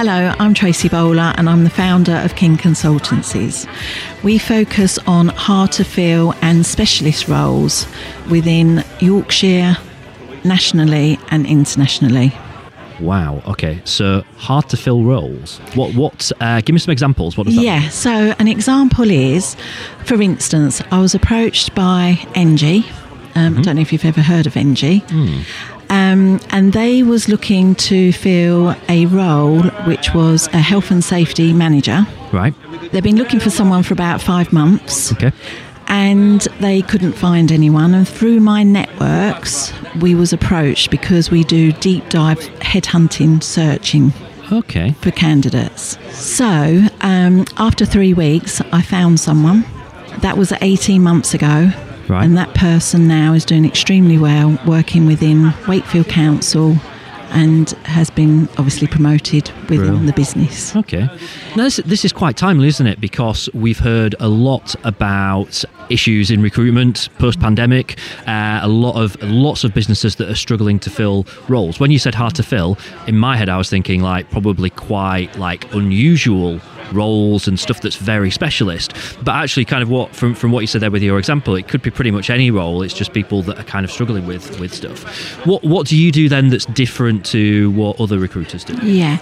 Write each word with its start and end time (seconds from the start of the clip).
Hello, 0.00 0.32
I'm 0.38 0.54
Tracy 0.54 0.88
Bowler 0.88 1.34
and 1.36 1.50
I'm 1.50 1.64
the 1.64 1.70
founder 1.70 2.14
of 2.18 2.36
Keen 2.36 2.56
Consultancies. 2.56 3.66
We 4.22 4.38
focus 4.38 4.96
on 5.08 5.26
hard 5.26 5.72
to 5.72 5.84
fill 5.84 6.34
and 6.40 6.64
specialist 6.64 7.26
roles 7.26 7.84
within 8.30 8.84
Yorkshire, 9.00 9.76
nationally 10.44 11.18
and 11.32 11.44
internationally. 11.46 12.32
Wow. 13.00 13.42
Okay. 13.44 13.82
So 13.82 14.22
hard 14.36 14.68
to 14.68 14.76
fill 14.76 15.02
roles. 15.02 15.58
What? 15.74 15.96
What? 15.96 16.30
Uh, 16.40 16.60
give 16.60 16.74
me 16.74 16.78
some 16.78 16.92
examples. 16.92 17.36
What 17.36 17.48
does 17.48 17.56
that? 17.56 17.62
Yeah. 17.62 17.88
So 17.88 18.36
an 18.38 18.46
example 18.46 19.10
is, 19.10 19.56
for 20.04 20.22
instance, 20.22 20.80
I 20.92 21.00
was 21.00 21.16
approached 21.16 21.74
by 21.74 22.24
NG. 22.36 22.84
Um, 23.38 23.58
I 23.58 23.62
don't 23.62 23.76
know 23.76 23.82
if 23.82 23.92
you've 23.92 24.04
ever 24.04 24.20
heard 24.22 24.46
of 24.46 24.56
NG. 24.56 25.02
Um, 25.90 26.38
and 26.50 26.72
they 26.72 27.02
was 27.02 27.28
looking 27.28 27.74
to 27.76 28.12
fill 28.12 28.74
a 28.88 29.06
role 29.06 29.62
which 29.86 30.12
was 30.12 30.46
a 30.48 30.58
health 30.58 30.90
and 30.90 31.02
safety 31.02 31.52
manager. 31.52 32.06
Right. 32.32 32.54
They've 32.92 33.02
been 33.02 33.16
looking 33.16 33.40
for 33.40 33.50
someone 33.50 33.82
for 33.82 33.94
about 33.94 34.20
five 34.20 34.52
months. 34.52 35.12
Okay. 35.12 35.32
and 35.90 36.42
they 36.60 36.82
couldn't 36.82 37.14
find 37.14 37.50
anyone 37.50 37.94
and 37.94 38.06
through 38.06 38.40
my 38.40 38.62
networks 38.62 39.72
we 40.00 40.14
was 40.14 40.34
approached 40.34 40.90
because 40.90 41.30
we 41.30 41.42
do 41.44 41.72
deep 41.72 42.06
dive 42.10 42.38
headhunting 42.72 43.42
searching 43.42 44.12
Okay. 44.52 44.92
for 45.00 45.10
candidates 45.10 45.96
so 46.12 46.86
um, 47.00 47.46
after 47.56 47.86
three 47.86 48.12
weeks 48.12 48.60
i 48.70 48.82
found 48.82 49.18
someone 49.18 49.64
that 50.18 50.36
was 50.36 50.52
18 50.60 51.02
months 51.02 51.32
ago 51.32 51.70
Right. 52.08 52.24
and 52.24 52.36
that 52.36 52.54
person 52.54 53.06
now 53.06 53.34
is 53.34 53.44
doing 53.44 53.64
extremely 53.64 54.18
well 54.18 54.58
working 54.66 55.06
within 55.06 55.52
wakefield 55.66 56.08
council 56.08 56.76
and 57.30 57.70
has 57.84 58.08
been 58.08 58.48
obviously 58.56 58.86
promoted 58.86 59.50
within 59.68 59.78
Brilliant. 59.78 60.06
the 60.06 60.12
business 60.14 60.74
Okay. 60.74 61.06
Now, 61.56 61.64
this, 61.64 61.76
this 61.84 62.04
is 62.04 62.12
quite 62.12 62.36
timely, 62.36 62.68
isn't 62.68 62.86
it? 62.86 63.00
Because 63.00 63.50
we've 63.52 63.78
heard 63.78 64.14
a 64.20 64.28
lot 64.28 64.74
about 64.84 65.62
issues 65.90 66.30
in 66.30 66.40
recruitment 66.40 67.08
post 67.18 67.38
pandemic. 67.40 67.98
Uh, 68.26 68.60
a 68.62 68.68
lot 68.68 68.96
of 68.96 69.20
lots 69.22 69.64
of 69.64 69.74
businesses 69.74 70.16
that 70.16 70.30
are 70.30 70.34
struggling 70.34 70.78
to 70.80 70.90
fill 70.90 71.26
roles. 71.48 71.78
When 71.80 71.90
you 71.90 71.98
said 71.98 72.14
hard 72.14 72.34
to 72.36 72.42
fill, 72.42 72.78
in 73.06 73.18
my 73.18 73.36
head, 73.36 73.48
I 73.48 73.58
was 73.58 73.68
thinking 73.68 74.00
like 74.00 74.30
probably 74.30 74.70
quite 74.70 75.36
like 75.36 75.72
unusual 75.74 76.60
roles 76.92 77.48
and 77.48 77.58
stuff 77.58 77.80
that's 77.80 77.96
very 77.96 78.30
specialist. 78.30 78.94
But 79.22 79.36
actually, 79.36 79.64
kind 79.64 79.82
of 79.82 79.90
what 79.90 80.14
from 80.14 80.34
from 80.34 80.52
what 80.52 80.60
you 80.60 80.66
said 80.66 80.80
there 80.80 80.90
with 80.90 81.02
your 81.02 81.18
example, 81.18 81.54
it 81.54 81.68
could 81.68 81.82
be 81.82 81.90
pretty 81.90 82.10
much 82.10 82.30
any 82.30 82.50
role. 82.50 82.82
It's 82.82 82.94
just 82.94 83.12
people 83.12 83.42
that 83.42 83.58
are 83.58 83.64
kind 83.64 83.84
of 83.84 83.90
struggling 83.90 84.26
with 84.26 84.58
with 84.60 84.74
stuff. 84.74 85.04
What 85.46 85.62
what 85.64 85.86
do 85.86 85.96
you 85.96 86.12
do 86.12 86.28
then 86.28 86.48
that's 86.50 86.66
different 86.66 87.24
to 87.26 87.70
what 87.72 88.00
other 88.00 88.18
recruiters 88.18 88.64
do? 88.64 88.74
Yeah. 88.82 89.18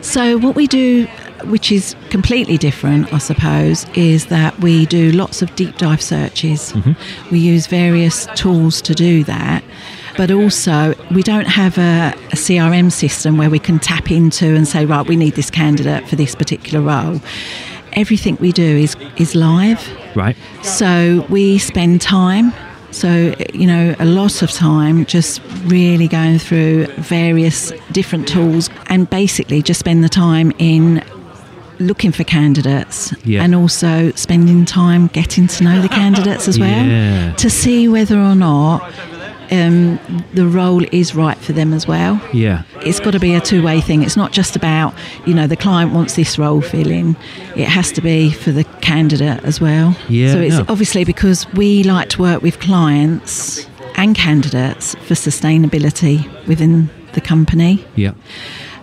So 0.00 0.38
what 0.38 0.54
we 0.56 0.66
do, 0.66 1.06
which 1.44 1.72
is 1.72 1.94
completely 2.10 2.58
different, 2.58 3.12
I 3.12 3.18
suppose, 3.18 3.86
is 3.94 4.26
that 4.26 4.58
we 4.60 4.86
do 4.86 5.12
lots 5.12 5.42
of 5.42 5.54
deep 5.56 5.76
dive 5.76 6.02
searches. 6.02 6.72
Mm-hmm. 6.72 7.30
We 7.30 7.38
use 7.38 7.66
various 7.66 8.26
tools 8.34 8.80
to 8.82 8.94
do 8.94 9.24
that. 9.24 9.62
But 10.18 10.32
also, 10.32 10.94
we 11.12 11.22
don't 11.22 11.46
have 11.46 11.78
a, 11.78 12.12
a 12.32 12.36
CRM 12.36 12.90
system 12.90 13.38
where 13.38 13.48
we 13.48 13.60
can 13.60 13.78
tap 13.78 14.10
into 14.10 14.46
and 14.56 14.66
say, 14.66 14.84
right, 14.84 15.06
we 15.06 15.14
need 15.14 15.34
this 15.34 15.48
candidate 15.48 16.08
for 16.08 16.16
this 16.16 16.34
particular 16.34 16.80
role. 16.84 17.20
Everything 17.92 18.36
we 18.40 18.50
do 18.50 18.64
is, 18.64 18.96
is 19.16 19.36
live. 19.36 19.88
Right. 20.16 20.36
So 20.62 21.24
we 21.30 21.58
spend 21.58 22.00
time, 22.00 22.52
so, 22.90 23.32
you 23.54 23.66
know, 23.68 23.94
a 24.00 24.04
lot 24.06 24.42
of 24.42 24.50
time 24.50 25.06
just 25.06 25.40
really 25.66 26.08
going 26.08 26.40
through 26.40 26.86
various 26.96 27.72
different 27.92 28.26
tools 28.26 28.70
and 28.88 29.08
basically 29.08 29.62
just 29.62 29.78
spend 29.78 30.02
the 30.02 30.08
time 30.08 30.52
in 30.58 31.00
looking 31.78 32.10
for 32.10 32.24
candidates 32.24 33.14
Yeah. 33.24 33.44
and 33.44 33.54
also 33.54 34.10
spending 34.16 34.64
time 34.64 35.06
getting 35.06 35.46
to 35.46 35.62
know 35.62 35.80
the 35.80 35.88
candidates 35.88 36.48
as 36.48 36.58
well 36.58 36.84
Yeah. 36.84 37.34
to 37.34 37.48
see 37.48 37.86
whether 37.86 38.18
or 38.18 38.34
not 38.34 38.82
um, 39.50 39.98
the 40.34 40.46
role 40.46 40.84
is 40.92 41.14
right 41.14 41.38
for 41.38 41.52
them 41.52 41.72
as 41.72 41.86
well 41.86 42.20
Yeah. 42.32 42.62
it's 42.82 43.00
got 43.00 43.12
to 43.12 43.20
be 43.20 43.34
a 43.34 43.40
two-way 43.40 43.80
thing. 43.80 44.02
It's 44.02 44.16
not 44.16 44.32
just 44.32 44.56
about 44.56 44.94
you 45.26 45.34
know 45.34 45.46
the 45.46 45.56
client 45.56 45.92
wants 45.92 46.16
this 46.16 46.38
role 46.38 46.60
filling. 46.60 47.16
It 47.56 47.66
has 47.68 47.90
to 47.92 48.00
be 48.02 48.30
for 48.30 48.52
the 48.52 48.64
candidate 48.82 49.42
as 49.44 49.60
well. 49.60 49.96
Yeah, 50.08 50.32
So 50.32 50.40
it's 50.40 50.56
no. 50.56 50.64
obviously 50.68 51.04
because 51.04 51.46
we 51.54 51.82
like 51.82 52.08
to 52.10 52.22
work 52.22 52.42
with 52.42 52.58
clients 52.60 53.66
and 53.96 54.14
candidates 54.14 54.94
for 55.06 55.14
sustainability 55.14 56.26
within 56.46 56.88
the 57.14 57.20
company. 57.20 57.84
Yeah. 57.96 58.12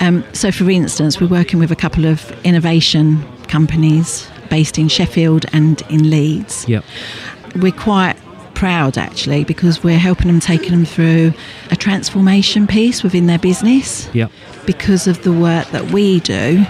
Um, 0.00 0.24
so, 0.32 0.50
for 0.52 0.70
instance, 0.70 1.20
we're 1.20 1.26
working 1.28 1.58
with 1.58 1.70
a 1.72 1.76
couple 1.76 2.06
of 2.06 2.30
innovation 2.44 3.22
companies 3.48 4.28
based 4.48 4.78
in 4.78 4.88
Sheffield 4.88 5.44
and 5.52 5.82
in 5.90 6.10
Leeds 6.10 6.64
Yeah. 6.68 6.80
we're 7.56 7.72
quite 7.72 8.14
proud 8.60 8.98
actually 8.98 9.42
because 9.42 9.82
we're 9.82 9.98
helping 9.98 10.26
them 10.26 10.38
taking 10.38 10.70
them 10.72 10.84
through 10.84 11.32
a 11.70 11.76
transformation 11.76 12.66
piece 12.66 13.02
within 13.02 13.26
their 13.26 13.38
business 13.38 14.10
Yeah. 14.12 14.28
because 14.66 15.06
of 15.06 15.22
the 15.22 15.32
work 15.32 15.66
that 15.70 15.90
we 15.92 16.20
do 16.20 16.66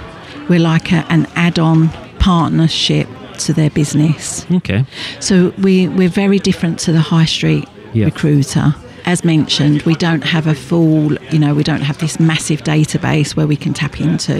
we're 0.48 0.60
like 0.60 0.92
a, 0.92 1.04
an 1.10 1.26
add-on 1.34 1.88
partnership 2.20 3.08
to 3.38 3.52
their 3.52 3.70
business 3.70 4.46
Okay. 4.52 4.84
so 5.18 5.52
we, 5.58 5.88
we're 5.88 6.08
very 6.24 6.38
different 6.38 6.78
to 6.80 6.92
the 6.92 7.00
high 7.00 7.24
street 7.24 7.66
Yeah. 7.92 8.04
recruiter 8.04 8.72
as 9.04 9.24
mentioned 9.24 9.82
we 9.82 9.94
don't 9.96 10.22
have 10.22 10.46
a 10.46 10.54
full 10.54 11.14
you 11.32 11.38
know 11.40 11.54
we 11.54 11.64
don't 11.64 11.80
have 11.90 11.98
this 11.98 12.20
massive 12.20 12.62
database 12.62 13.34
where 13.34 13.48
we 13.48 13.56
can 13.56 13.74
tap 13.74 14.00
into 14.00 14.34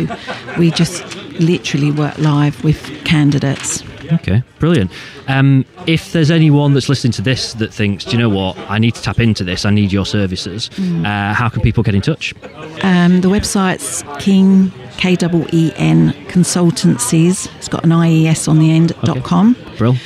we 0.56 0.70
just 0.70 1.02
literally 1.40 1.90
work 1.90 2.16
live 2.18 2.62
with 2.62 2.78
candidates 3.04 3.82
Okay, 4.12 4.42
brilliant. 4.58 4.90
Um, 5.28 5.64
if 5.86 6.12
there's 6.12 6.30
anyone 6.30 6.74
that's 6.74 6.88
listening 6.88 7.12
to 7.12 7.22
this 7.22 7.54
that 7.54 7.72
thinks, 7.72 8.04
do 8.04 8.12
you 8.12 8.18
know 8.18 8.28
what, 8.28 8.58
I 8.70 8.78
need 8.78 8.94
to 8.94 9.02
tap 9.02 9.20
into 9.20 9.44
this, 9.44 9.64
I 9.64 9.70
need 9.70 9.92
your 9.92 10.06
services, 10.06 10.70
uh, 10.78 11.34
how 11.34 11.48
can 11.48 11.62
people 11.62 11.82
get 11.82 11.94
in 11.94 12.02
touch? 12.02 12.34
Um, 12.82 13.20
the 13.20 13.28
website's 13.28 14.02
Keen 14.22 14.72
K 14.96 15.12
E 15.12 15.46
E 15.52 15.72
N 15.76 16.12
Consultancies. 16.28 17.48
It's 17.56 17.68
got 17.68 17.84
an 17.84 17.92
IES 17.92 18.48
on 18.48 18.58
the 18.58 18.70
end 18.70 18.92
dot 19.02 19.22
com. 19.24 19.56
Brill. 19.78 19.96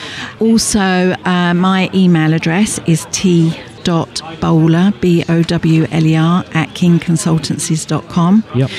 Also, 0.40 0.78
uh, 0.80 1.54
my 1.54 1.90
email 1.94 2.32
address 2.32 2.78
is 2.86 3.06
t 3.10 3.52
dot 3.82 4.22
bowler 4.40 4.92
b 5.00 5.24
o 5.28 5.42
w 5.42 5.86
l 5.90 6.06
e 6.06 6.16
r 6.16 6.44
at 6.54 6.68
keenconsultancies.com. 6.70 8.44
Yep. 8.54 8.70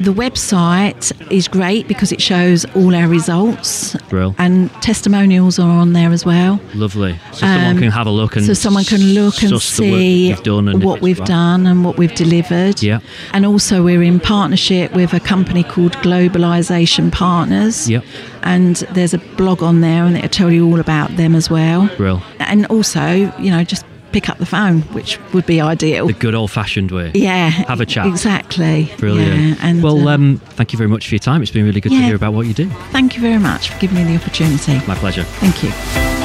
The 0.00 0.12
website 0.12 1.12
is 1.30 1.48
great 1.48 1.86
because 1.88 2.12
it 2.12 2.20
shows 2.20 2.64
all 2.74 2.94
our 2.94 3.06
results 3.08 3.96
Brill. 4.08 4.34
and 4.38 4.70
testimonials 4.82 5.58
are 5.58 5.68
on 5.68 5.92
there 5.92 6.10
as 6.10 6.24
well. 6.24 6.60
Lovely. 6.74 7.16
So 7.32 7.38
someone 7.46 7.64
Um, 7.76 7.78
can 7.78 7.90
have 7.90 8.06
a 8.06 8.10
look 8.10 8.36
and 8.36 8.44
so 8.44 8.54
someone 8.54 8.84
can 8.84 9.14
look 9.14 9.42
and 9.42 9.50
suss 9.50 9.76
the 9.76 9.82
work 9.82 10.38
that 10.38 10.44
see 10.44 10.50
and 10.72 10.82
what 10.82 11.00
we've 11.00 11.18
right. 11.20 11.28
done 11.28 11.66
and 11.66 11.84
what 11.84 11.96
we've 11.96 12.14
delivered. 12.14 12.82
Yeah. 12.82 13.00
And 13.32 13.46
also, 13.46 13.82
we're 13.82 14.02
in 14.02 14.20
partnership 14.20 14.92
with 14.94 15.12
a 15.14 15.20
company 15.20 15.62
called 15.62 15.92
Globalization 16.02 17.12
Partners. 17.12 17.88
Yep. 17.88 18.04
And 18.42 18.76
there's 18.92 19.14
a 19.14 19.18
blog 19.36 19.62
on 19.62 19.80
there, 19.80 20.04
and 20.04 20.16
it'll 20.16 20.28
tell 20.28 20.52
you 20.52 20.66
all 20.66 20.80
about 20.80 21.16
them 21.16 21.34
as 21.34 21.48
well. 21.48 21.88
Brill. 21.96 22.22
And 22.40 22.66
also, 22.66 23.32
you 23.38 23.50
know, 23.50 23.64
just 23.64 23.84
pick 24.14 24.28
up 24.30 24.38
the 24.38 24.46
phone, 24.46 24.82
which 24.94 25.18
would 25.32 25.44
be 25.44 25.60
ideal. 25.60 26.06
The 26.06 26.12
good 26.12 26.36
old 26.36 26.50
fashioned 26.52 26.92
way. 26.92 27.10
yeah. 27.14 27.50
Have 27.50 27.80
a 27.80 27.86
chat. 27.86 28.06
Exactly. 28.06 28.90
Brilliant. 28.96 29.58
Yeah, 29.58 29.66
and 29.66 29.82
well, 29.82 30.08
uh, 30.08 30.14
um, 30.14 30.36
thank 30.50 30.72
you 30.72 30.76
very 30.78 30.88
much 30.88 31.08
for 31.08 31.14
your 31.14 31.18
time. 31.18 31.42
It's 31.42 31.50
been 31.50 31.64
really 31.66 31.80
good 31.80 31.90
to 31.90 31.96
hear 32.00 32.14
about 32.14 32.32
what 32.32 32.46
you 32.46 32.54
do. 32.54 32.70
thank 32.92 33.16
you 33.16 33.20
very 33.20 33.38
much 33.38 33.70
for 33.70 33.78
giving 33.80 33.96
me 33.96 34.04
the 34.04 34.22
opportunity. 34.22 34.80
My 34.86 34.94
pleasure. 34.94 35.24
Thank 35.24 35.64
you. 35.64 36.23